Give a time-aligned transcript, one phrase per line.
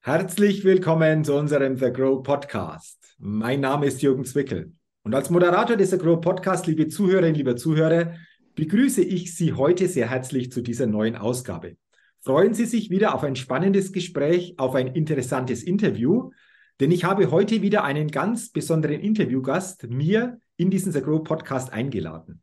[0.00, 3.16] Herzlich willkommen zu unserem The Grow Podcast.
[3.18, 7.56] Mein Name ist Jürgen Zwickel und als Moderator des The Grow Podcast, liebe Zuhörerinnen, liebe
[7.56, 8.14] Zuhörer,
[8.54, 11.76] begrüße ich Sie heute sehr herzlich zu dieser neuen Ausgabe.
[12.20, 16.30] Freuen Sie sich wieder auf ein spannendes Gespräch, auf ein interessantes Interview,
[16.78, 21.72] denn ich habe heute wieder einen ganz besonderen Interviewgast mir in diesen The Grow Podcast
[21.72, 22.40] eingeladen.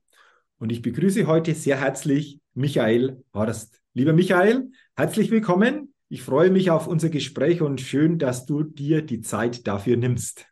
[0.59, 3.81] Und ich begrüße heute sehr herzlich Michael Horst.
[3.93, 5.94] Lieber Michael, herzlich willkommen.
[6.07, 10.45] Ich freue mich auf unser Gespräch und schön, dass du dir die Zeit dafür nimmst.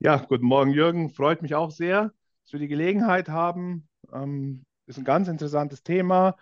[0.00, 1.10] Ja, guten Morgen, Jürgen.
[1.10, 3.86] Freut mich auch sehr, dass wir die Gelegenheit haben.
[4.12, 6.36] Ähm, ist ein ganz interessantes Thema.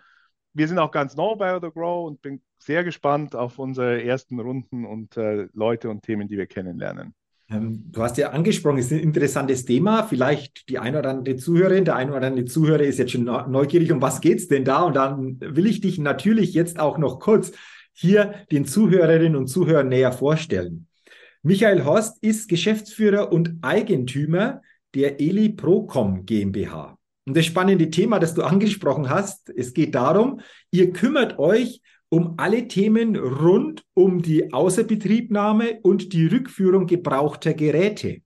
[0.53, 4.39] Wir sind auch ganz neu bei The Grow und bin sehr gespannt auf unsere ersten
[4.39, 7.13] Runden und äh, Leute und Themen, die wir kennenlernen.
[7.51, 10.01] Ähm, du hast ja angesprochen, es ist ein interessantes Thema.
[10.01, 13.91] Vielleicht die eine oder andere Zuhörerin, der eine oder andere Zuhörer ist jetzt schon neugierig,
[13.91, 14.81] um was geht es denn da?
[14.81, 17.51] Und dann will ich dich natürlich jetzt auch noch kurz
[17.93, 20.87] hier den Zuhörerinnen und Zuhörern näher vorstellen.
[21.41, 24.61] Michael Horst ist Geschäftsführer und Eigentümer
[24.95, 26.97] der Eli Procom GmbH.
[27.25, 30.41] Und das spannende Thema, das du angesprochen hast, es geht darum,
[30.71, 38.21] ihr kümmert euch um alle Themen rund um die Außerbetriebnahme und die Rückführung gebrauchter Geräte.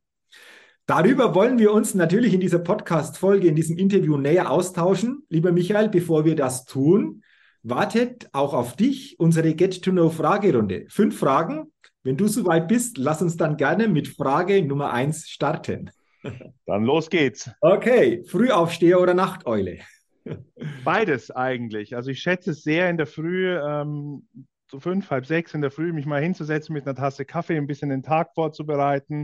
[0.88, 5.24] Darüber wollen wir uns natürlich in dieser Podcast-Folge, in diesem Interview näher austauschen.
[5.30, 7.24] Lieber Michael, bevor wir das tun,
[7.70, 10.86] wartet auch auf dich unsere Get-to-Know-Fragerunde.
[10.90, 11.72] Fünf Fragen.
[12.04, 15.92] Wenn du soweit bist, lass uns dann gerne mit Frage Nummer eins starten.
[16.66, 17.52] Dann los geht's.
[17.59, 19.80] Okay, Frühaufsteher oder Nachteule?
[20.86, 21.96] Beides eigentlich.
[21.96, 24.28] Also ich schätze es sehr in der Früh, ähm,
[24.70, 27.68] so fünf, halb sechs in der Früh, mich mal hinzusetzen mit einer Tasse Kaffee, ein
[27.68, 29.24] bisschen den Tag vorzubereiten,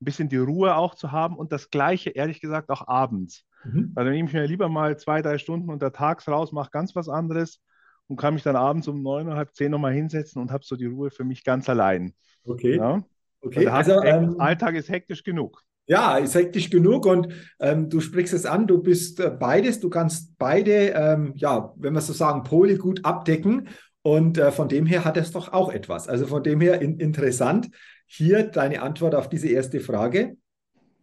[0.00, 3.44] ein bisschen die Ruhe auch zu haben und das Gleiche, ehrlich gesagt, auch abends.
[3.64, 3.92] Mhm.
[3.94, 7.08] Weil dann nehme ich mir lieber mal zwei, drei Stunden untertags raus, mache ganz was
[7.08, 7.60] anderes
[8.08, 10.86] und kann mich dann abends um neun, halb zehn nochmal hinsetzen und habe so die
[10.86, 12.12] Ruhe für mich ganz allein.
[12.44, 12.76] Okay.
[12.76, 13.04] Ja?
[13.40, 13.66] Okay.
[13.66, 15.62] Also, ähm, Alltag ist hektisch genug.
[15.88, 17.28] Ja, ist hektisch genug und
[17.60, 21.94] ähm, du sprichst es an, du bist äh, beides, du kannst beide, ähm, ja, wenn
[21.94, 23.68] wir so sagen, Pole gut abdecken
[24.02, 26.08] und äh, von dem her hat es doch auch etwas.
[26.08, 27.70] Also von dem her in, interessant.
[28.06, 30.36] Hier deine Antwort auf diese erste Frage.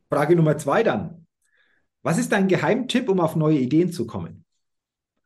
[0.09, 1.27] Frage Nummer zwei dann.
[2.01, 4.42] Was ist dein Geheimtipp, um auf neue Ideen zu kommen?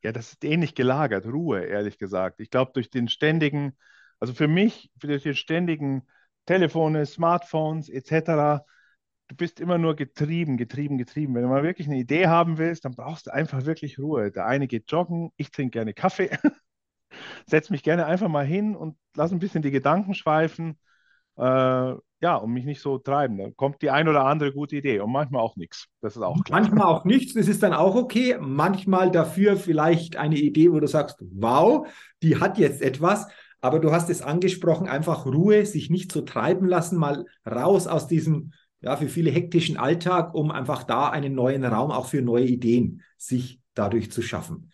[0.04, 2.40] Ja, das ist ähnlich gelagert, Ruhe, ehrlich gesagt.
[2.40, 3.78] Ich glaube, durch den ständigen,
[4.20, 6.08] also für mich, durch den ständigen
[6.46, 8.66] Telefone, Smartphones etc.,
[9.28, 11.36] du bist immer nur getrieben, getrieben, getrieben.
[11.36, 14.32] Wenn du mal wirklich eine Idee haben willst, dann brauchst du einfach wirklich Ruhe.
[14.32, 16.30] Der eine geht joggen, ich trinke gerne Kaffee,
[17.48, 20.80] setze mich gerne einfach mal hin und lass ein bisschen die Gedanken schweifen.
[21.38, 23.38] Äh, ja, um mich nicht so treiben.
[23.38, 25.88] Da kommt die ein oder andere gute Idee und manchmal auch nichts.
[26.02, 26.60] Das ist auch klar.
[26.60, 28.38] Manchmal auch nichts, das ist dann auch okay.
[28.40, 31.88] Manchmal dafür vielleicht eine Idee, wo du sagst, wow,
[32.24, 33.28] die hat jetzt etwas.
[33.62, 38.08] Aber du hast es angesprochen, einfach Ruhe, sich nicht so treiben lassen, mal raus aus
[38.08, 42.46] diesem, ja, für viele hektischen Alltag, um einfach da einen neuen Raum auch für neue
[42.46, 44.72] Ideen sich dadurch zu schaffen.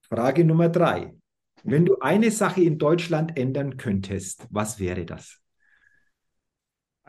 [0.00, 1.14] Frage Nummer drei.
[1.62, 5.40] Wenn du eine Sache in Deutschland ändern könntest, was wäre das?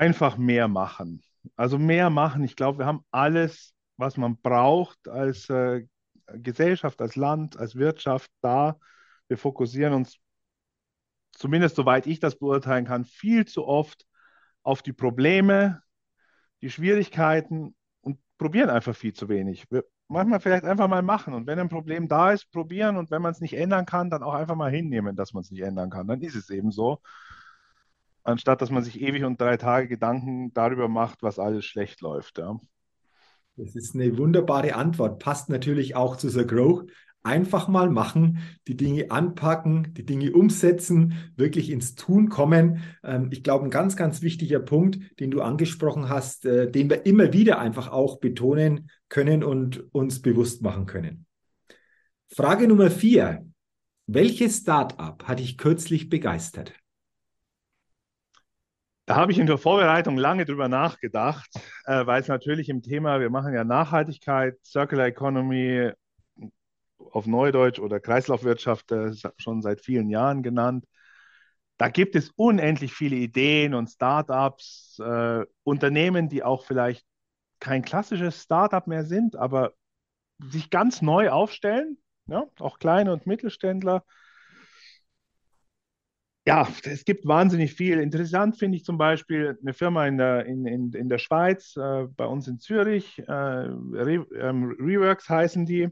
[0.01, 1.21] Einfach mehr machen.
[1.55, 2.43] Also mehr machen.
[2.43, 5.85] Ich glaube, wir haben alles, was man braucht als äh,
[6.25, 8.79] Gesellschaft, als Land, als Wirtschaft da.
[9.27, 10.17] Wir fokussieren uns,
[11.33, 14.07] zumindest soweit ich das beurteilen kann, viel zu oft
[14.63, 15.83] auf die Probleme,
[16.61, 19.69] die Schwierigkeiten und probieren einfach viel zu wenig.
[19.69, 23.21] Wir, manchmal vielleicht einfach mal machen und wenn ein Problem da ist, probieren und wenn
[23.21, 25.91] man es nicht ändern kann, dann auch einfach mal hinnehmen, dass man es nicht ändern
[25.91, 26.07] kann.
[26.07, 26.99] Dann ist es eben so
[28.23, 32.37] anstatt dass man sich ewig und drei Tage Gedanken darüber macht, was alles schlecht läuft.
[32.37, 32.59] Ja.
[33.57, 35.19] Das ist eine wunderbare Antwort.
[35.19, 36.89] Passt natürlich auch zu The Growth.
[37.23, 42.81] Einfach mal machen, die Dinge anpacken, die Dinge umsetzen, wirklich ins Tun kommen.
[43.03, 47.05] Ähm, ich glaube, ein ganz, ganz wichtiger Punkt, den du angesprochen hast, äh, den wir
[47.05, 51.27] immer wieder einfach auch betonen können und uns bewusst machen können.
[52.29, 53.45] Frage Nummer vier.
[54.07, 56.73] Welches Startup hat dich kürzlich begeistert?
[59.11, 61.49] Da habe ich in der Vorbereitung lange drüber nachgedacht,
[61.83, 65.91] äh, weil es natürlich im Thema, wir machen ja Nachhaltigkeit, Circular Economy
[67.11, 70.85] auf Neudeutsch oder Kreislaufwirtschaft äh, schon seit vielen Jahren genannt.
[71.75, 77.05] Da gibt es unendlich viele Ideen und Startups, äh, Unternehmen, die auch vielleicht
[77.59, 79.73] kein klassisches Startup mehr sind, aber
[80.39, 81.97] sich ganz neu aufstellen,
[82.27, 84.05] ja, auch kleine und Mittelständler
[86.45, 87.99] ja, es gibt wahnsinnig viel.
[87.99, 92.07] Interessant finde ich zum Beispiel eine Firma in der, in, in, in der Schweiz, äh,
[92.15, 95.89] bei uns in Zürich, äh, Re, ähm, Reworks heißen die.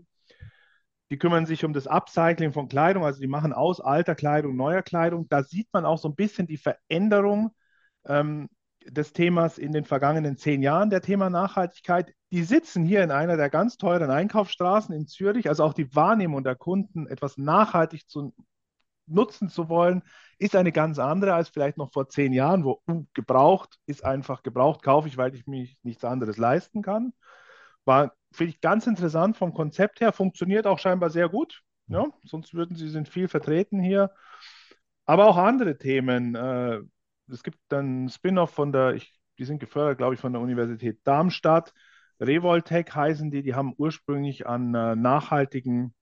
[1.12, 4.82] die kümmern sich um das Upcycling von Kleidung, also die machen aus alter Kleidung neuer
[4.82, 5.28] Kleidung.
[5.30, 7.52] Da sieht man auch so ein bisschen die Veränderung
[8.06, 8.50] ähm,
[8.86, 12.14] des Themas in den vergangenen zehn Jahren, der Thema Nachhaltigkeit.
[12.32, 16.44] Die sitzen hier in einer der ganz teuren Einkaufsstraßen in Zürich, also auch die Wahrnehmung
[16.44, 18.34] der Kunden, etwas nachhaltig zu
[19.08, 20.04] nutzen zu wollen,
[20.40, 24.42] ist eine ganz andere als vielleicht noch vor zehn Jahren, wo uh, gebraucht ist einfach
[24.42, 27.14] gebraucht, kaufe ich, weil ich mich nichts anderes leisten kann.
[27.86, 31.62] War, finde ich, ganz interessant vom Konzept her, funktioniert auch scheinbar sehr gut.
[31.88, 32.06] Ja?
[32.24, 34.12] Sonst würden sie, sind viel vertreten hier.
[35.06, 36.36] Aber auch andere Themen.
[36.36, 36.80] Äh,
[37.28, 41.00] es gibt dann Spin-off von der, ich, die sind gefördert, glaube ich, von der Universität
[41.04, 41.74] Darmstadt.
[42.22, 45.94] Revoltech heißen die, die haben ursprünglich an äh, nachhaltigen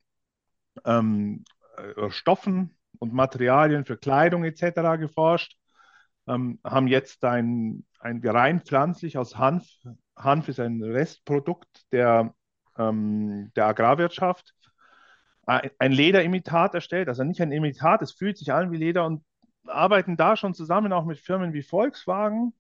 [0.86, 1.44] ähm,
[1.78, 4.98] äh, Stoffen und Materialien für Kleidung etc.
[5.00, 5.58] geforscht,
[6.28, 9.66] ähm, haben jetzt ein, ein rein pflanzlich aus Hanf.
[10.16, 12.34] Hanf ist ein Restprodukt der,
[12.78, 14.54] ähm, der Agrarwirtschaft.
[15.46, 19.24] Ein Lederimitat erstellt, also nicht ein Imitat, es fühlt sich an wie Leder und
[19.66, 22.54] arbeiten da schon zusammen auch mit Firmen wie Volkswagen,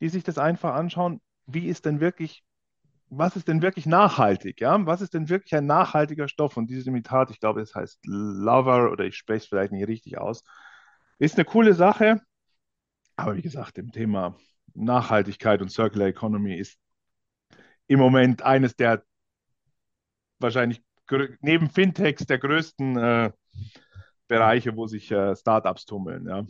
[0.00, 2.44] die sich das einfach anschauen, wie ist denn wirklich
[3.10, 4.60] was ist denn wirklich nachhaltig?
[4.60, 4.86] Ja?
[4.86, 6.56] Was ist denn wirklich ein nachhaltiger Stoff?
[6.56, 10.18] Und dieses Imitat, ich glaube, es heißt Lover oder ich spreche es vielleicht nicht richtig
[10.18, 10.44] aus,
[11.18, 12.20] ist eine coole Sache.
[13.16, 14.36] Aber wie gesagt, im Thema
[14.74, 16.78] Nachhaltigkeit und Circular Economy ist
[17.88, 19.02] im Moment eines der
[20.38, 20.80] wahrscheinlich
[21.40, 23.32] neben Fintechs der größten äh,
[24.28, 26.26] Bereiche, wo sich äh, Startups tummeln.
[26.26, 26.46] Ja.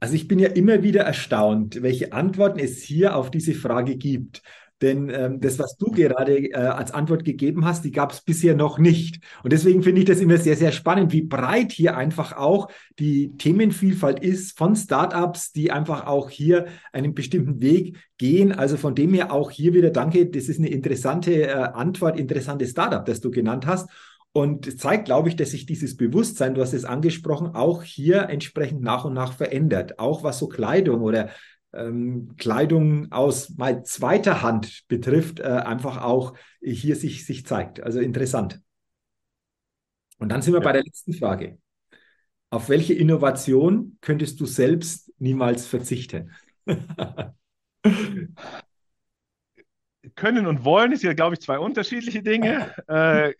[0.00, 4.42] Also ich bin ja immer wieder erstaunt, welche Antworten es hier auf diese Frage gibt.
[4.80, 8.54] Denn ähm, das, was du gerade äh, als Antwort gegeben hast, die gab es bisher
[8.54, 9.22] noch nicht.
[9.42, 13.36] Und deswegen finde ich das immer sehr, sehr spannend, wie breit hier einfach auch die
[13.36, 18.52] Themenvielfalt ist von Startups, die einfach auch hier einen bestimmten Weg gehen.
[18.52, 20.26] Also von dem her auch hier wieder danke.
[20.26, 23.90] Das ist eine interessante äh, Antwort, interessantes Startup, das du genannt hast.
[24.32, 28.82] Und zeigt, glaube ich, dass sich dieses Bewusstsein, du hast es angesprochen, auch hier entsprechend
[28.82, 29.98] nach und nach verändert.
[29.98, 31.30] Auch was so Kleidung oder
[31.72, 33.54] ähm, Kleidung aus
[33.84, 37.80] zweiter Hand betrifft, äh, einfach auch hier sich, sich zeigt.
[37.80, 38.60] Also interessant.
[40.18, 40.64] Und dann sind wir ja.
[40.64, 41.58] bei der letzten Frage.
[42.50, 46.32] Auf welche Innovation könntest du selbst niemals verzichten?
[50.14, 52.74] können und wollen ist ja, glaube ich, zwei unterschiedliche Dinge.
[52.88, 53.34] Äh,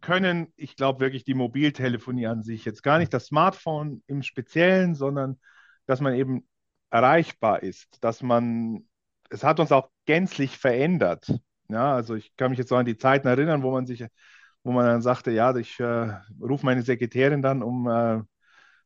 [0.00, 4.94] können, ich glaube wirklich die Mobiltelefonie an sich, jetzt gar nicht das Smartphone im Speziellen,
[4.94, 5.38] sondern
[5.86, 6.46] dass man eben
[6.94, 8.86] erreichbar ist, dass man,
[9.28, 11.26] es hat uns auch gänzlich verändert.
[11.68, 14.06] Ja, also ich kann mich jetzt so an die Zeiten erinnern, wo man sich,
[14.62, 18.22] wo man dann sagte, ja, ich äh, rufe meine Sekretärin dann um, äh,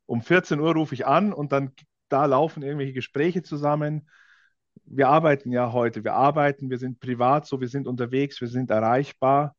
[0.07, 1.73] um 14 Uhr rufe ich an und dann
[2.09, 4.09] da laufen irgendwelche Gespräche zusammen.
[4.87, 8.71] Wir arbeiten ja heute, wir arbeiten, wir sind privat so, wir sind unterwegs, wir sind
[8.71, 9.55] erreichbar,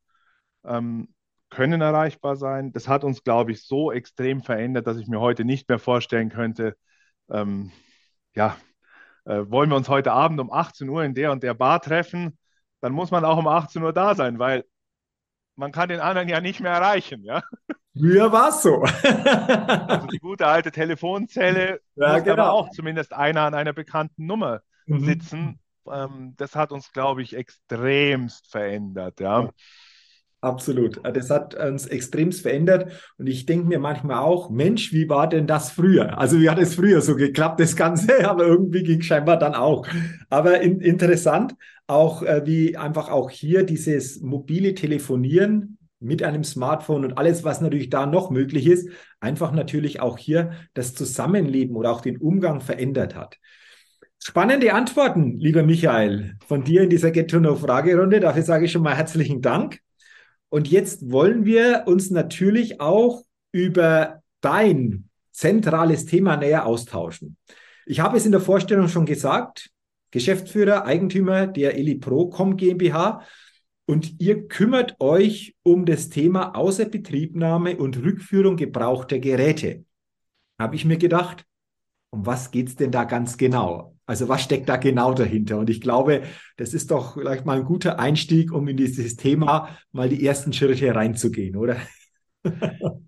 [0.64, 1.14] ähm,
[1.50, 2.72] können erreichbar sein.
[2.72, 6.30] Das hat uns, glaube ich, so extrem verändert, dass ich mir heute nicht mehr vorstellen
[6.30, 6.76] könnte,
[7.30, 7.70] ähm,
[8.34, 8.56] ja,
[9.24, 12.38] äh, wollen wir uns heute Abend um 18 Uhr in der und der Bar treffen,
[12.80, 14.64] dann muss man auch um 18 Uhr da sein, weil
[15.56, 17.42] man kann den anderen ja nicht mehr erreichen, ja.
[17.96, 18.82] Früher war es so.
[18.82, 22.42] also die gute alte Telefonzelle ja, muss genau.
[22.42, 25.04] aber auch zumindest einer an einer bekannten Nummer mhm.
[25.04, 25.60] sitzen.
[25.90, 29.50] Ähm, das hat uns, glaube ich, extremst verändert, ja.
[30.42, 31.00] Absolut.
[31.04, 32.90] Das hat uns extrem verändert.
[33.18, 36.18] Und ich denke mir manchmal auch, Mensch, wie war denn das früher?
[36.18, 38.24] Also wie hat es früher so geklappt, das Ganze?
[38.28, 39.86] Aber irgendwie ging scheinbar dann auch.
[40.30, 41.54] Aber in, interessant,
[41.86, 47.60] auch äh, wie einfach auch hier dieses mobile Telefonieren mit einem Smartphone und alles, was
[47.60, 48.88] natürlich da noch möglich ist,
[49.20, 53.36] einfach natürlich auch hier das Zusammenleben oder auch den Umgang verändert hat.
[54.22, 58.20] Spannende Antworten, lieber Michael, von dir in dieser Get-to-Know-Fragerunde.
[58.20, 59.80] Dafür sage ich schon mal herzlichen Dank.
[60.50, 67.36] Und jetzt wollen wir uns natürlich auch über dein zentrales Thema näher austauschen.
[67.86, 69.70] Ich habe es in der Vorstellung schon gesagt,
[70.10, 73.22] Geschäftsführer, Eigentümer der EliPro.com GmbH
[73.86, 79.84] und ihr kümmert euch um das Thema Außerbetriebnahme und Rückführung gebrauchter Geräte.
[80.58, 81.44] Habe ich mir gedacht,
[82.10, 83.96] um was geht es denn da ganz genau?
[84.10, 85.56] Also was steckt da genau dahinter?
[85.58, 86.24] Und ich glaube,
[86.56, 90.52] das ist doch vielleicht mal ein guter Einstieg, um in dieses Thema mal die ersten
[90.52, 91.76] Schritte reinzugehen, oder?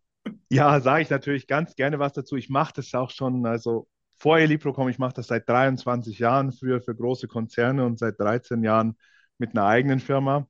[0.48, 2.36] Ja, sage ich natürlich ganz gerne was dazu.
[2.36, 6.82] Ich mache das auch schon, also vor Eliprocom, ich mache das seit 23 Jahren für,
[6.82, 8.96] für große Konzerne und seit 13 Jahren
[9.38, 10.46] mit einer eigenen Firma.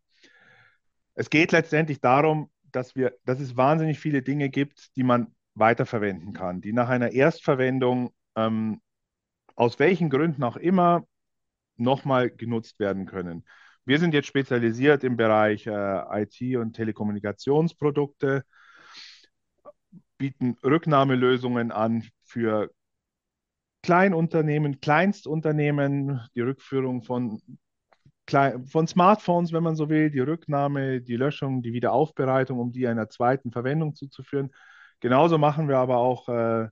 [1.14, 6.32] Es geht letztendlich darum, dass, wir, dass es wahnsinnig viele Dinge gibt, die man weiterverwenden
[6.32, 8.80] kann, die nach einer Erstverwendung ähm,
[9.56, 11.04] aus welchen Gründen auch immer
[11.76, 13.44] nochmal genutzt werden können.
[13.84, 18.44] Wir sind jetzt spezialisiert im Bereich äh, IT und Telekommunikationsprodukte.
[20.18, 22.70] bieten Rücknahmelösungen an für
[23.82, 27.42] Kleinunternehmen, Kleinstunternehmen, die Rückführung von,
[28.66, 33.08] von Smartphones, wenn man so will, die Rücknahme, die Löschung, die Wiederaufbereitung, um die einer
[33.08, 34.52] zweiten Verwendung zuzuführen.
[35.00, 36.68] Genauso machen wir aber auch äh,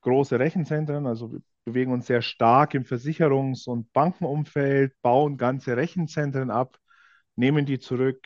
[0.00, 6.50] große Rechenzentren, also wir bewegen uns sehr stark im Versicherungs- und Bankenumfeld, bauen ganze Rechenzentren
[6.50, 6.78] ab,
[7.34, 8.24] nehmen die zurück,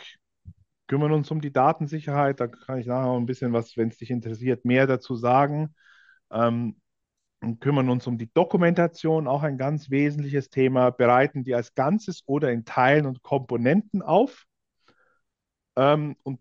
[0.87, 2.39] kümmern uns um die Datensicherheit.
[2.39, 5.75] Da kann ich nachher ein bisschen was, wenn es dich interessiert, mehr dazu sagen.
[6.31, 6.77] Ähm,
[7.61, 12.53] kümmern uns um die Dokumentation, auch ein ganz wesentliches Thema, bereiten die als Ganzes oder
[12.53, 14.45] in Teilen und Komponenten auf
[15.77, 16.41] ähm, und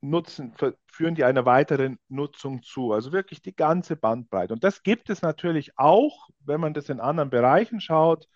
[0.00, 0.54] nutzen,
[0.86, 2.92] führen die einer weiteren Nutzung zu.
[2.92, 4.52] Also wirklich die ganze Bandbreite.
[4.54, 8.28] Und das gibt es natürlich auch, wenn man das in anderen Bereichen schaut.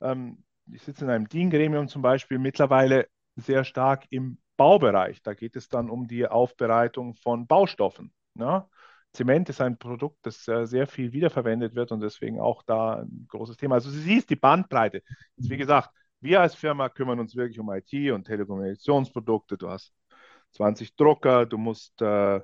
[0.00, 3.06] Ähm, ich sitze in einem DIN-Gremium zum Beispiel mittlerweile
[3.36, 5.22] sehr stark im Baubereich.
[5.22, 8.12] Da geht es dann um die Aufbereitung von Baustoffen.
[8.34, 8.66] Ne?
[9.12, 13.26] Zement ist ein Produkt, das äh, sehr viel wiederverwendet wird und deswegen auch da ein
[13.28, 13.76] großes Thema.
[13.76, 15.02] Also sie siehst die Bandbreite.
[15.36, 15.90] Jetzt, wie gesagt,
[16.20, 19.56] wir als Firma kümmern uns wirklich um IT und Telekommunikationsprodukte.
[19.56, 19.92] Du hast
[20.54, 22.40] 20 Drucker, du musst, äh,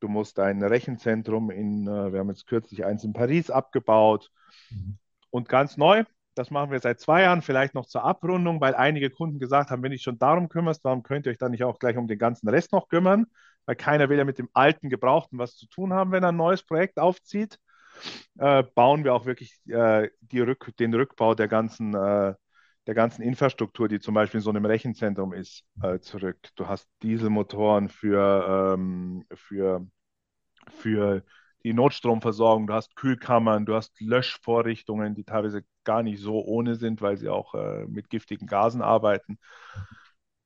[0.00, 4.30] du musst ein Rechenzentrum in, äh, wir haben jetzt kürzlich eins in Paris abgebaut.
[4.70, 4.98] Mhm.
[5.30, 9.10] Und ganz neu, das machen wir seit zwei Jahren, vielleicht noch zur Abrundung, weil einige
[9.10, 11.78] Kunden gesagt haben, wenn ich schon darum kümmerst, warum könnt ihr euch dann nicht auch
[11.78, 13.26] gleich um den ganzen Rest noch kümmern?
[13.64, 16.36] Weil keiner will ja mit dem alten Gebrauchten was zu tun haben, wenn er ein
[16.36, 17.58] neues Projekt aufzieht.
[18.38, 22.34] Äh, bauen wir auch wirklich äh, Rück, den Rückbau der ganzen äh,
[22.86, 26.38] der ganzen Infrastruktur, die zum Beispiel in so einem Rechenzentrum ist, äh, zurück.
[26.56, 29.86] Du hast Dieselmotoren für, ähm, für,
[30.68, 31.24] für
[31.64, 37.00] die Notstromversorgung, du hast Kühlkammern, du hast Löschvorrichtungen, die teilweise gar nicht so ohne sind,
[37.02, 39.38] weil sie auch äh, mit giftigen Gasen arbeiten.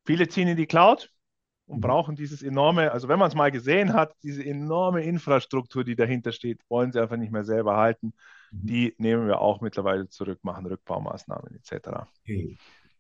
[0.07, 1.11] Viele ziehen in die Cloud,
[1.71, 1.81] und mhm.
[1.83, 6.33] brauchen dieses enorme, also wenn man es mal gesehen hat, diese enorme Infrastruktur, die dahinter
[6.33, 8.13] steht, wollen sie einfach nicht mehr selber halten.
[8.53, 8.67] Mhm.
[8.67, 11.89] Die nehmen wir auch mittlerweile zurück, machen Rückbaumaßnahmen etc.
[12.23, 12.59] Okay.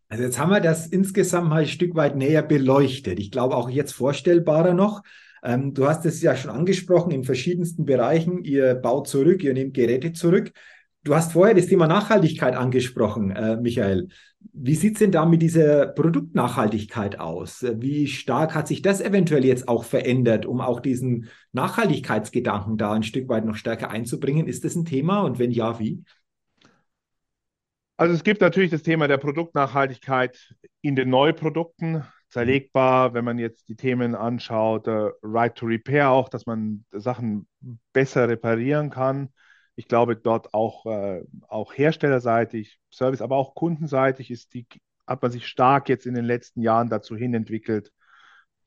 [0.09, 3.21] Also jetzt haben wir das insgesamt mal ein Stück weit näher beleuchtet.
[3.21, 5.03] Ich glaube auch jetzt vorstellbarer noch.
[5.43, 8.43] Ähm, du hast es ja schon angesprochen in verschiedensten Bereichen.
[8.43, 10.53] Ihr baut zurück, ihr nehmt Geräte zurück.
[11.03, 14.09] Du hast vorher das Thema Nachhaltigkeit angesprochen, äh, Michael.
[14.53, 17.65] Wie sieht es denn da mit dieser Produktnachhaltigkeit aus?
[17.77, 23.03] Wie stark hat sich das eventuell jetzt auch verändert, um auch diesen Nachhaltigkeitsgedanken da ein
[23.03, 24.47] Stück weit noch stärker einzubringen?
[24.47, 26.05] Ist das ein Thema und wenn ja, wie?
[27.97, 33.71] Also es gibt natürlich das Thema der Produktnachhaltigkeit in den Neuprodukten, zerlegbar, wenn man jetzt
[33.71, 37.49] die Themen anschaut, uh, Right to Repair auch, dass man Sachen
[37.95, 39.31] besser reparieren kann
[39.81, 44.67] ich glaube, dort auch, äh, auch herstellerseitig, Service, aber auch kundenseitig ist die,
[45.07, 47.91] hat man sich stark jetzt in den letzten Jahren dazu hin entwickelt,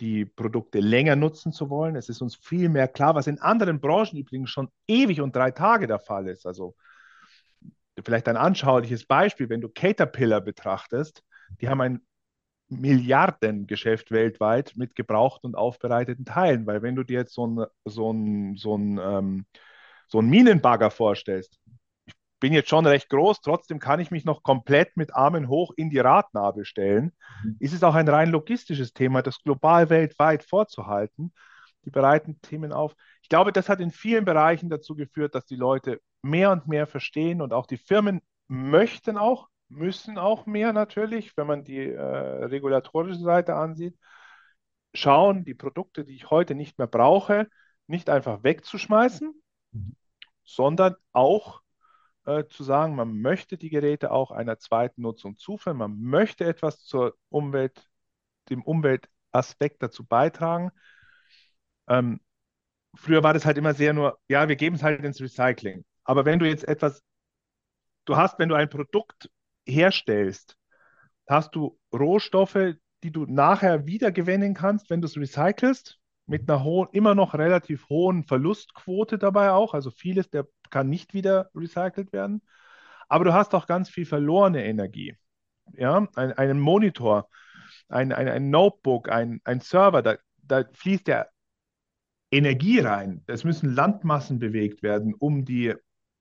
[0.02, 1.96] die Produkte länger nutzen zu wollen.
[1.96, 5.52] Es ist uns viel mehr klar, was in anderen Branchen übrigens schon ewig und drei
[5.52, 6.48] Tage der Fall ist.
[6.48, 6.76] Also
[8.04, 11.24] vielleicht ein anschauliches Beispiel, wenn du Caterpillar betrachtest,
[11.62, 12.02] die haben ein
[12.70, 18.12] Milliardengeschäft weltweit mit gebrauchten und aufbereiteten Teilen, weil wenn du dir jetzt so ein, so
[18.12, 19.46] ein, so ein ähm,
[20.08, 21.60] so einen Minenbagger vorstellst,
[22.06, 25.72] ich bin jetzt schon recht groß, trotzdem kann ich mich noch komplett mit Armen hoch
[25.76, 27.56] in die Radnabe stellen, mhm.
[27.60, 31.34] ist es auch ein rein logistisches Thema, das global weltweit vorzuhalten.
[31.86, 32.96] Die bereiten Themen auf.
[33.22, 36.88] Ich glaube, das hat in vielen Bereichen dazu geführt, dass die Leute mehr und mehr
[36.88, 42.02] verstehen und auch die Firmen möchten auch, müssen auch mehr natürlich, wenn man die äh,
[42.02, 43.98] regulatorische Seite ansieht,
[44.94, 47.48] schauen, die Produkte, die ich heute nicht mehr brauche,
[47.88, 49.34] nicht einfach wegzuschmeißen,
[50.44, 51.62] sondern auch
[52.26, 56.84] äh, zu sagen, man möchte die Geräte auch einer zweiten Nutzung zuführen, man möchte etwas
[56.84, 57.90] zur Umwelt,
[58.50, 60.72] dem Umweltaspekt dazu beitragen.
[61.88, 62.22] Ähm,
[62.96, 65.86] früher war das halt immer sehr nur, ja, wir geben es halt ins Recycling.
[66.04, 67.04] Aber wenn du jetzt etwas,
[68.06, 69.30] du hast, wenn du ein Produkt
[69.66, 70.58] herstellst,
[71.28, 76.88] hast du Rohstoffe, die du nachher wiedergewinnen kannst, wenn du es recycelst mit einer hohen,
[76.92, 79.74] immer noch relativ hohen Verlustquote dabei auch.
[79.74, 82.42] Also vieles, der kann nicht wieder recycelt werden.
[83.10, 85.16] Aber du hast auch ganz viel verlorene Energie.
[85.74, 87.30] Ja, ein, einen Monitor,
[87.90, 91.26] ein, ein, ein Notebook, ein, ein Server, da, da fließt ja
[92.32, 93.24] Energie rein.
[93.28, 95.76] Es müssen Landmassen bewegt werden, um die,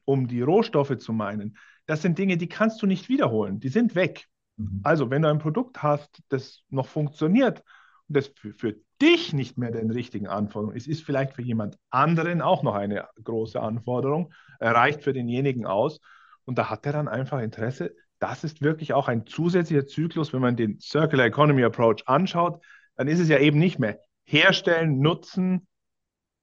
[0.05, 1.57] um die Rohstoffe zu meinen.
[1.87, 3.61] Das sind Dinge, die kannst du nicht wiederholen.
[3.61, 4.27] Die sind weg.
[4.57, 4.81] Mhm.
[4.83, 7.63] Also, wenn du ein Produkt hast, das noch funktioniert
[8.09, 10.77] und das für, für dich nicht mehr den richtigen Anforderungen.
[10.77, 16.01] Es ist vielleicht für jemand anderen auch noch eine große Anforderung, reicht für denjenigen aus.
[16.45, 17.95] Und da hat er dann einfach Interesse.
[18.19, 22.63] Das ist wirklich auch ein zusätzlicher Zyklus, wenn man den Circular Economy Approach anschaut,
[22.97, 25.67] dann ist es ja eben nicht mehr herstellen, nutzen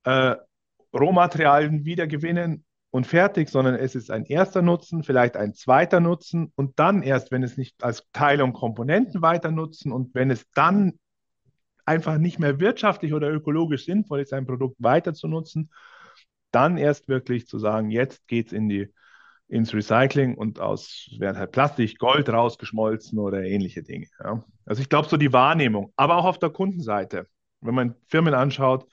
[0.03, 0.35] äh,
[0.93, 6.79] Rohmaterialien wiedergewinnen und fertig, sondern es ist ein erster Nutzen, vielleicht ein zweiter Nutzen und
[6.79, 10.99] dann erst, wenn es nicht als Teile und Komponenten weiter nutzen und wenn es dann
[11.89, 15.72] einfach nicht mehr wirtschaftlich oder ökologisch sinnvoll ist, ein Produkt weiter zu nutzen,
[16.51, 18.89] dann erst wirklich zu sagen, jetzt geht es in
[19.48, 24.05] ins Recycling und aus werden halt Plastik, Gold rausgeschmolzen oder ähnliche Dinge.
[24.24, 24.43] Ja.
[24.65, 27.25] Also ich glaube, so die Wahrnehmung, aber auch auf der Kundenseite.
[27.60, 28.86] Wenn man Firmen anschaut,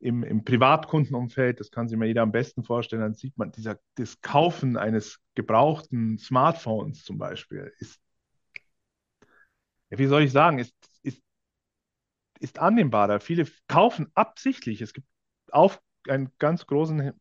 [0.00, 3.78] im, im Privatkundenumfeld, das kann sich mir jeder am besten vorstellen, dann sieht man, dieser,
[3.94, 8.00] das Kaufen eines gebrauchten Smartphones zum Beispiel ist,
[9.90, 10.74] wie soll ich sagen, ist,
[12.44, 13.20] ist, annehmbarer.
[13.20, 14.80] Viele kaufen absichtlich.
[14.80, 15.08] Es gibt
[15.50, 17.12] auf einen ganz großen,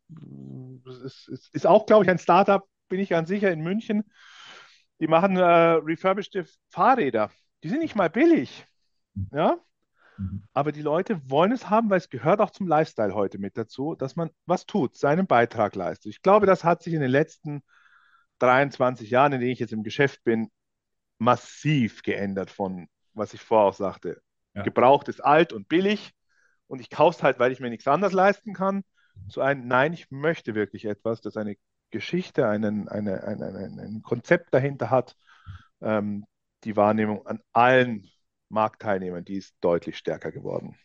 [0.86, 4.04] es ist, ist auch, glaube ich, ein Startup, bin ich ganz sicher, in München.
[5.00, 6.38] Die machen äh, refurbished
[6.70, 7.32] Fahrräder.
[7.64, 8.66] Die sind nicht mal billig.
[9.32, 9.58] Ja,
[10.18, 10.44] Mhm.
[10.54, 13.96] Aber die Leute wollen es haben, weil es gehört auch zum Lifestyle heute mit dazu,
[13.96, 16.12] dass man was tut, seinen Beitrag leistet.
[16.12, 17.64] Ich glaube, das hat sich in den letzten
[18.40, 20.50] 23 Jahren, in denen ich jetzt im Geschäft bin,
[21.18, 24.22] massiv geändert von, was ich vorher auch sagte.
[24.56, 24.64] Ja.
[24.64, 26.14] Gebraucht ist alt und billig
[26.68, 28.84] und ich kaufe es halt, weil ich mir nichts anderes leisten kann,
[29.30, 31.56] zu einem, nein, ich möchte wirklich etwas, das eine
[31.92, 35.16] Geschichte, einen, eine, eine, ein, ein Konzept dahinter hat,
[35.82, 36.26] ähm,
[36.64, 38.10] die Wahrnehmung an allen
[38.50, 40.76] Marktteilnehmern, die ist deutlich stärker geworden.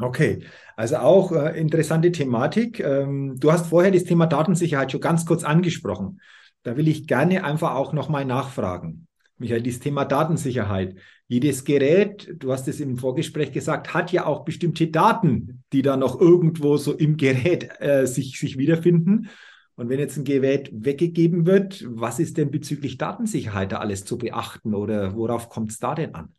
[0.00, 0.44] Okay,
[0.76, 2.80] also auch äh, interessante Thematik.
[2.80, 6.20] Ähm, du hast vorher das Thema Datensicherheit schon ganz kurz angesprochen.
[6.64, 9.06] Da will ich gerne einfach auch nochmal nachfragen.
[9.38, 10.96] Michael, das Thema Datensicherheit.
[11.32, 15.96] Jedes Gerät, du hast es im Vorgespräch gesagt, hat ja auch bestimmte Daten, die da
[15.96, 19.30] noch irgendwo so im Gerät äh, sich, sich wiederfinden.
[19.74, 24.18] Und wenn jetzt ein Gerät weggegeben wird, was ist denn bezüglich Datensicherheit da alles zu
[24.18, 26.34] beachten oder worauf kommt es da denn an?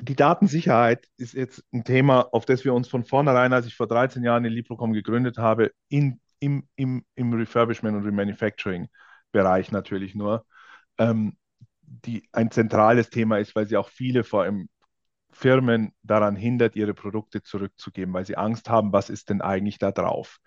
[0.00, 3.86] die Datensicherheit ist jetzt ein Thema, auf das wir uns von vornherein, als ich vor
[3.86, 10.44] 13 Jahren in Librocom gegründet habe, in, im, im, im Refurbishment und Remanufacturing-Bereich natürlich nur,
[10.98, 11.36] ähm,
[11.86, 14.68] die ein zentrales Thema ist, weil sie auch viele vor allem
[15.30, 19.92] Firmen daran hindert, ihre Produkte zurückzugeben, weil sie Angst haben, was ist denn eigentlich da
[19.92, 20.38] drauf.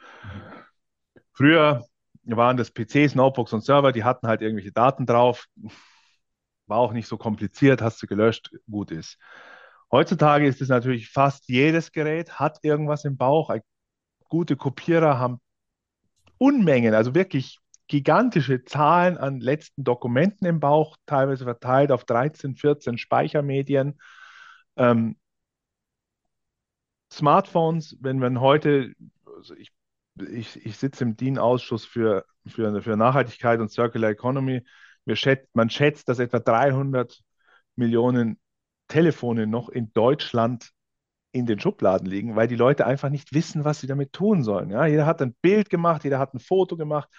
[1.34, 1.86] Früher
[2.24, 5.48] waren das PCs, Notebooks und Server, die hatten halt irgendwelche Daten drauf
[6.70, 9.18] war auch nicht so kompliziert, hast du gelöscht, gut ist.
[9.92, 13.54] Heutzutage ist es natürlich fast jedes Gerät hat irgendwas im Bauch.
[14.30, 15.42] Gute Kopierer haben
[16.38, 22.98] Unmengen, also wirklich gigantische Zahlen an letzten Dokumenten im Bauch, teilweise verteilt auf 13, 14
[22.98, 24.00] Speichermedien.
[24.78, 25.18] Ähm,
[27.12, 28.94] Smartphones, wenn man heute,
[29.36, 29.72] also ich,
[30.32, 34.64] ich, ich sitze im DIN-Ausschuss für, für, für Nachhaltigkeit und Circular Economy,
[35.14, 37.20] schätzt, man schätzt, dass etwa 300
[37.76, 38.40] Millionen
[38.88, 40.70] Telefone noch in Deutschland
[41.32, 44.70] in den Schubladen liegen, weil die Leute einfach nicht wissen, was sie damit tun sollen.
[44.70, 47.10] Ja, jeder hat ein Bild gemacht, jeder hat ein Foto gemacht.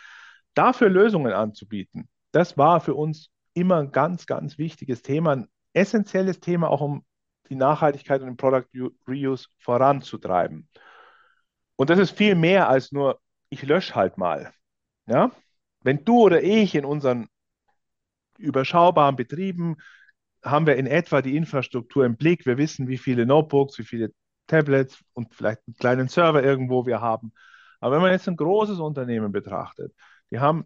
[0.55, 6.41] Dafür Lösungen anzubieten, das war für uns immer ein ganz, ganz wichtiges Thema, ein essentielles
[6.41, 7.05] Thema, auch um
[7.49, 8.69] die Nachhaltigkeit und den Product
[9.09, 10.69] Reuse voranzutreiben.
[11.77, 14.53] Und das ist viel mehr als nur, ich lösche halt mal.
[15.07, 15.33] Ja?
[15.83, 17.29] Wenn du oder ich in unseren
[18.39, 19.77] überschaubaren Betrieben
[20.43, 22.47] haben wir in etwa die Infrastruktur im Blick.
[22.47, 24.13] Wir wissen, wie viele Notebooks, wie viele
[24.47, 27.33] Tablets und vielleicht einen kleinen Server irgendwo wir haben.
[27.81, 29.95] Aber wenn man jetzt ein großes Unternehmen betrachtet,
[30.31, 30.65] die haben,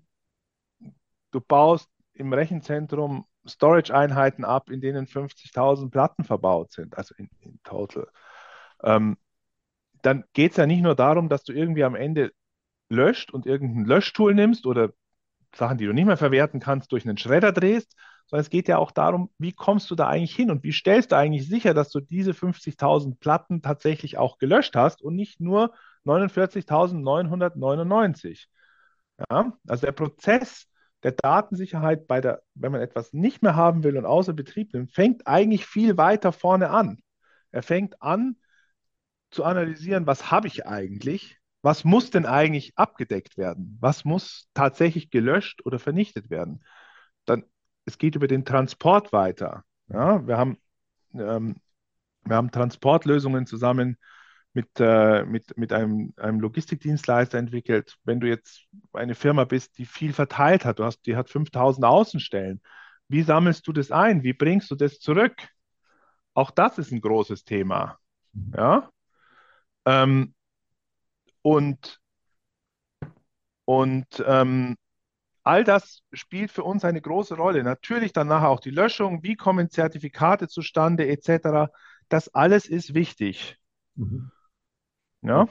[1.31, 7.61] du baust im Rechenzentrum Storage-Einheiten ab, in denen 50.000 Platten verbaut sind, also in, in
[7.63, 8.09] total.
[8.83, 9.19] Ähm,
[10.03, 12.33] dann geht es ja nicht nur darum, dass du irgendwie am Ende
[12.89, 14.93] löscht und irgendein Löschtool nimmst oder
[15.55, 17.97] Sachen, die du nicht mehr verwerten kannst, durch einen Schredder drehst,
[18.27, 21.13] sondern es geht ja auch darum, wie kommst du da eigentlich hin und wie stellst
[21.13, 25.73] du eigentlich sicher, dass du diese 50.000 Platten tatsächlich auch gelöscht hast und nicht nur
[26.05, 28.49] 49.999.
[29.31, 30.67] Ja, also der Prozess
[31.03, 34.93] der Datensicherheit bei der, wenn man etwas nicht mehr haben will und außer Betrieb nimmt,
[34.93, 37.01] fängt eigentlich viel weiter vorne an.
[37.53, 38.37] Er fängt an
[39.31, 43.79] zu analysieren, was habe ich eigentlich was muss denn eigentlich abgedeckt werden?
[43.81, 46.63] Was muss tatsächlich gelöscht oder vernichtet werden?
[47.25, 47.45] Dann,
[47.87, 49.65] es geht über den Transport weiter.
[49.89, 50.59] Ja, wir haben,
[51.15, 51.57] ähm,
[52.23, 53.97] wir haben Transportlösungen zusammen
[54.55, 57.99] mit, äh, mit, mit einem, einem Logistikdienstleister entwickelt.
[58.05, 61.85] Wenn du jetzt eine Firma bist, die viel verteilt hat, du hast, die hat 5000
[61.85, 62.63] Außenstellen,
[63.09, 64.23] wie sammelst du das ein?
[64.23, 65.35] Wie bringst du das zurück?
[66.35, 67.99] Auch das ist ein großes Thema.
[68.57, 68.91] Ja.
[69.85, 70.35] Ähm,
[71.43, 72.01] und,
[73.65, 74.77] und ähm,
[75.43, 77.65] all das spielt für uns eine große Rolle.
[77.65, 81.73] Natürlich dann nachher auch die Löschung, wie kommen Zertifikate zustande, etc.
[82.09, 83.59] Das alles ist wichtig.
[83.97, 84.31] Mhm.
[85.25, 85.49] Ja.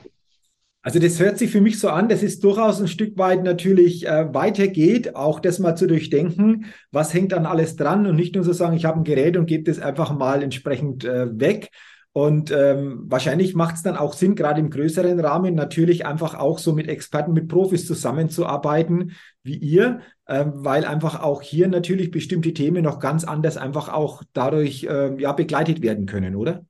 [0.86, 4.06] Also das hört sich für mich so an, dass es durchaus ein Stück weit natürlich
[4.06, 8.44] äh, weitergeht, auch das mal zu durchdenken, was hängt dann alles dran und nicht nur
[8.44, 11.70] so sagen, ich habe ein Gerät und gebe das einfach mal entsprechend äh, weg.
[12.12, 16.60] Und ähm, wahrscheinlich macht es dann auch Sinn, gerade im größeren Rahmen natürlich einfach auch
[16.60, 22.54] so mit Experten, mit Profis zusammenzuarbeiten wie ihr, ähm, weil einfach auch hier natürlich bestimmte
[22.54, 26.66] Themen noch ganz anders einfach auch dadurch ähm, ja begleitet werden können, oder?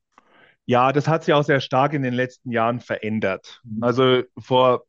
[0.66, 3.62] Ja, das hat sich auch sehr stark in den letzten Jahren verändert.
[3.64, 3.84] Mhm.
[3.84, 4.86] Also vor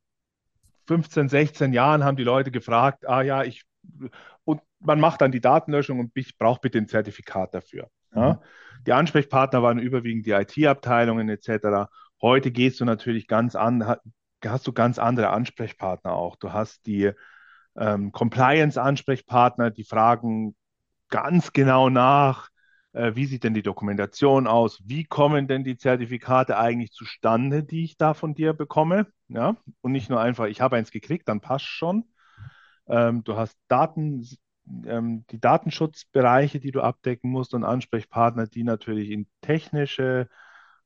[0.87, 3.65] 15, 16 Jahren haben die Leute gefragt, ah ja, ich,
[4.45, 7.89] und man macht dann die Datenlöschung und ich brauche bitte ein Zertifikat dafür.
[8.15, 8.35] Ja?
[8.35, 8.39] Mhm.
[8.87, 11.91] Die Ansprechpartner waren überwiegend die IT-Abteilungen etc.
[12.21, 13.97] Heute gehst du natürlich ganz an,
[14.45, 16.37] hast du ganz andere Ansprechpartner auch.
[16.37, 17.13] Du hast die
[17.77, 20.55] ähm, Compliance-Ansprechpartner, die fragen
[21.09, 22.51] ganz genau nach,
[22.95, 24.81] wie sieht denn die Dokumentation aus?
[24.85, 29.07] Wie kommen denn die Zertifikate eigentlich zustande, die ich da von dir bekomme?
[29.29, 29.57] Ja?
[29.81, 32.05] Und nicht nur einfach, ich habe eins gekriegt, dann passt schon.
[32.87, 34.27] Ähm, du hast Daten,
[34.87, 40.29] ähm, die Datenschutzbereiche, die du abdecken musst und Ansprechpartner, die natürlich in technische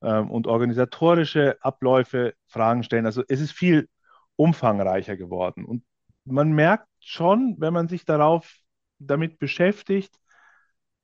[0.02, 3.06] ähm, und organisatorische Abläufe Fragen stellen.
[3.06, 3.88] Also es ist viel
[4.36, 5.64] umfangreicher geworden.
[5.64, 5.84] Und
[6.24, 8.50] man merkt schon, wenn man sich darauf
[8.98, 10.14] damit beschäftigt,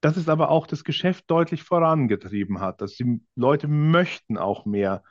[0.05, 5.03] dass es aber auch das Geschäft deutlich vorangetrieben hat, dass die Leute möchten auch mehr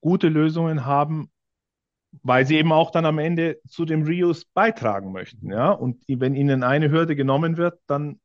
[0.00, 1.32] gute Lösungen haben,
[2.22, 5.50] weil sie eben auch dann am Ende zu dem Reuse beitragen möchten.
[5.50, 5.72] Ja?
[5.72, 8.20] Und wenn ihnen eine Hürde genommen wird, dann,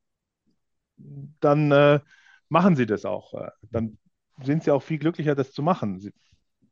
[1.39, 1.99] dann äh,
[2.49, 3.33] machen sie das auch.
[3.33, 3.97] Äh, dann
[4.43, 5.99] sind sie auch viel glücklicher, das zu machen.
[5.99, 6.13] Sie,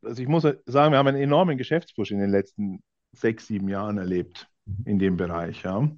[0.03, 3.97] also ich muss sagen, wir haben einen enormen Geschäftspush in den letzten sechs, sieben Jahren
[3.97, 4.47] erlebt
[4.85, 5.63] in dem Bereich.
[5.63, 5.89] Ja.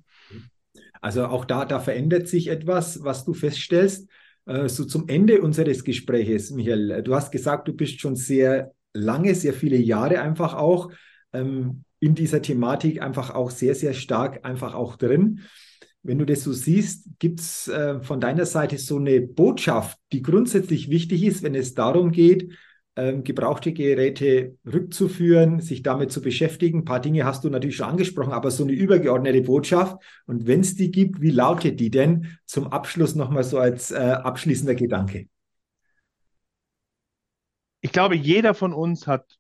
[1.02, 4.10] Also auch da, da verändert sich etwas, was du feststellst.
[4.46, 7.04] Äh, so zum Ende unseres Gespräches, Michael.
[7.04, 10.92] Du hast gesagt, du bist schon sehr lange, sehr viele Jahre einfach auch
[11.34, 15.42] ähm, in dieser Thematik einfach auch sehr, sehr stark einfach auch drin.
[16.04, 20.22] Wenn du das so siehst, gibt es äh, von deiner Seite so eine Botschaft, die
[20.22, 22.52] grundsätzlich wichtig ist, wenn es darum geht,
[22.98, 26.80] ähm, gebrauchte Geräte rückzuführen, sich damit zu beschäftigen.
[26.80, 30.02] Ein paar Dinge hast du natürlich schon angesprochen, aber so eine übergeordnete Botschaft.
[30.26, 33.96] Und wenn es die gibt, wie lautet die denn zum Abschluss nochmal so als äh,
[33.98, 35.28] abschließender Gedanke?
[37.82, 39.38] Ich glaube, jeder von uns hat,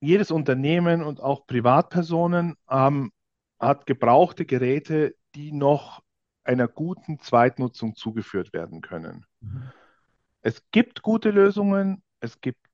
[0.00, 3.12] jedes Unternehmen und auch Privatpersonen ähm,
[3.58, 6.02] hat gebrauchte Geräte, die noch
[6.44, 9.24] einer guten Zweitnutzung zugeführt werden können.
[9.40, 9.70] Mhm.
[10.40, 12.67] Es gibt gute Lösungen, es gibt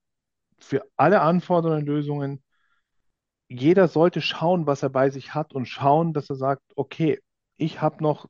[0.59, 2.43] für alle Anforderungen Lösungen.
[3.49, 7.21] Jeder sollte schauen, was er bei sich hat und schauen, dass er sagt, okay,
[7.57, 8.29] ich habe noch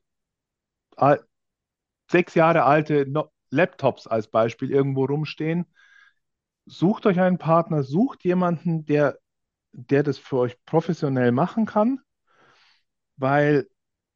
[2.09, 3.05] sechs Jahre alte
[3.49, 5.65] Laptops als Beispiel irgendwo rumstehen.
[6.65, 9.19] Sucht euch einen Partner, sucht jemanden, der,
[9.71, 11.99] der das für euch professionell machen kann,
[13.17, 13.67] weil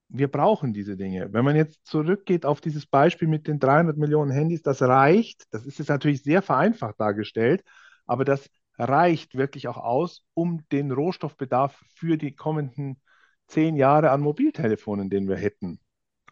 [0.07, 1.31] wir brauchen diese Dinge.
[1.33, 5.45] Wenn man jetzt zurückgeht auf dieses Beispiel mit den 300 Millionen Handys, das reicht.
[5.51, 7.63] Das ist jetzt natürlich sehr vereinfacht dargestellt,
[8.09, 12.99] aber das reicht wirklich auch aus, um den Rohstoffbedarf für die kommenden
[13.47, 15.79] zehn Jahre an Mobiltelefonen, den wir hätten,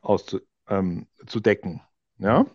[0.01, 0.41] auszudecken.
[0.69, 1.85] Ähm,
[2.17, 2.45] ja?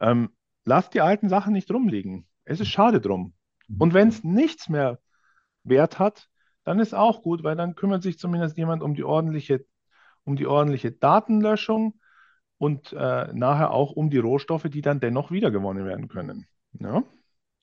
[0.00, 0.30] Ähm,
[0.64, 2.26] lasst die alten Sachen nicht rumliegen.
[2.44, 3.32] Es ist schade drum.
[3.78, 5.00] Und wenn es nichts mehr
[5.64, 6.28] Wert hat,
[6.64, 9.64] dann ist auch gut, weil dann kümmert sich zumindest jemand um die ordentliche,
[10.24, 11.98] um die ordentliche Datenlöschung
[12.58, 16.46] und äh, nachher auch um die Rohstoffe, die dann dennoch wiedergewonnen werden können.
[16.78, 17.02] Ja?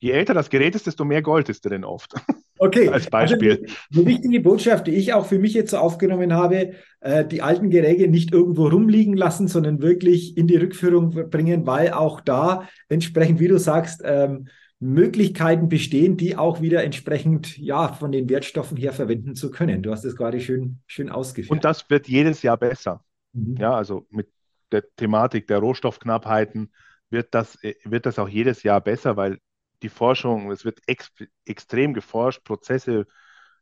[0.04, 2.14] Je älter das Gerät ist, desto mehr Gold ist drin oft.
[2.56, 2.88] Okay.
[2.88, 3.66] Als Beispiel.
[3.90, 7.42] Also eine wichtige Botschaft, die ich auch für mich jetzt so aufgenommen habe, äh, die
[7.42, 12.68] alten Geräte nicht irgendwo rumliegen lassen, sondern wirklich in die Rückführung bringen, weil auch da
[12.88, 14.46] entsprechend, wie du sagst, ähm,
[14.78, 19.82] Möglichkeiten bestehen, die auch wieder entsprechend ja von den Wertstoffen her verwenden zu können.
[19.82, 21.50] Du hast es gerade schön, schön ausgeführt.
[21.50, 23.04] Und das wird jedes Jahr besser.
[23.32, 23.56] Mhm.
[23.58, 24.28] Ja, also mit
[24.70, 26.72] der Thematik der Rohstoffknappheiten
[27.10, 29.38] wird das, äh, wird das auch jedes Jahr besser, weil
[29.82, 31.12] die Forschung, es wird ex
[31.44, 33.06] extrem geforscht, Prozesse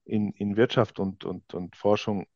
[0.04, 2.26] in, in Wirtschaft und, und, und Forschung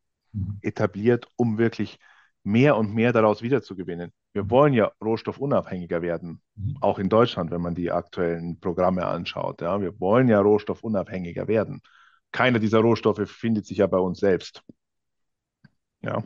[0.61, 1.99] etabliert, um wirklich
[2.43, 4.13] mehr und mehr daraus wiederzugewinnen.
[4.33, 4.51] Wir mhm.
[4.51, 6.77] wollen ja rohstoffunabhängiger werden, mhm.
[6.81, 9.63] auch in Deutschland, wenn man die aktuellen Programme anschaut.
[9.63, 9.81] Ja.
[9.81, 11.81] Wir wollen ja rohstoffunabhängiger werden.
[12.33, 14.63] Keiner dieser Rohstoffe findet sich ja bei uns selbst.
[16.03, 16.23] Ja.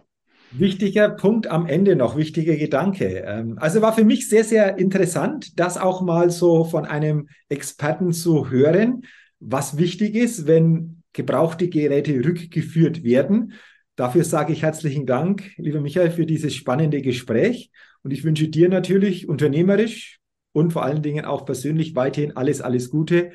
[0.52, 3.22] Wichtiger Punkt am Ende noch, wichtiger Gedanke.
[3.24, 8.12] Ähm, also war für mich sehr, sehr interessant, das auch mal so von einem Experten
[8.12, 9.02] zu hören,
[9.38, 13.52] was wichtig ist, wenn gebrauchte Geräte rückgeführt werden.
[13.94, 17.70] Dafür sage ich herzlichen Dank, lieber Michael, für dieses spannende Gespräch.
[18.02, 20.18] Und ich wünsche dir natürlich unternehmerisch
[20.52, 23.32] und vor allen Dingen auch persönlich weiterhin alles, alles Gute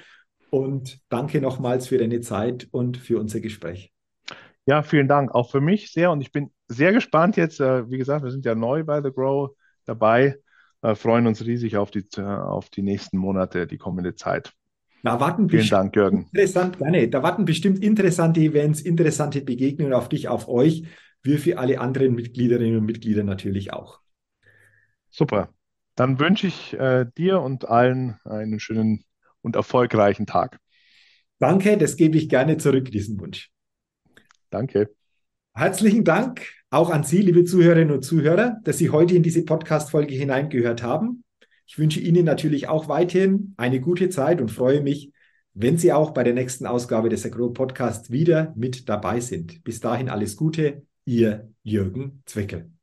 [0.50, 3.95] Und danke nochmals für deine Zeit und für unser Gespräch.
[4.66, 5.34] Ja, vielen Dank.
[5.34, 6.12] Auch für mich sehr.
[6.12, 7.60] Und ich bin sehr gespannt jetzt.
[7.60, 10.38] Äh, wie gesagt, wir sind ja neu bei The Grow dabei.
[10.82, 14.54] Äh, freuen uns riesig auf die, auf die nächsten Monate, die kommende Zeit.
[15.04, 16.28] Da warten Vielen Dank, Jürgen.
[16.32, 17.08] Interessant, gerne.
[17.08, 20.84] Da warten bestimmt interessante Events, interessante Begegnungen auf dich, auf euch,
[21.22, 24.00] wie für alle anderen Mitgliederinnen und Mitglieder natürlich auch.
[25.12, 25.50] Super.
[25.96, 29.06] Dann wünsche ich äh, dir und allen einen schönen
[29.42, 30.60] und erfolgreichen Tag.
[31.40, 33.52] Danke, das gebe ich gerne zurück, diesen Wunsch.
[34.56, 34.90] Danke.
[35.54, 40.16] Herzlichen Dank auch an Sie, liebe Zuhörerinnen und Zuhörer, dass Sie heute in diese Podcast-Folge
[40.16, 41.26] hineingehört haben.
[41.68, 45.12] Ich wünsche Ihnen natürlich auch weiterhin eine gute Zeit und freue mich,
[45.54, 49.62] wenn Sie auch bei der nächsten Ausgabe des Agro Podcasts wieder mit dabei sind.
[49.66, 52.75] Bis dahin alles Gute, Ihr Jürgen Zwickel.